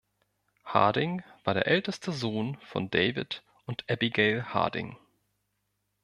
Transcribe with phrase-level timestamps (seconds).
[0.65, 4.97] Harding war der älteste Sohn von David und Abigail Harding.